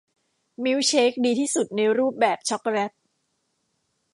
[0.63, 2.91] มิลค์เชคดีที่สุดในรูปแบบช็อกโกแลต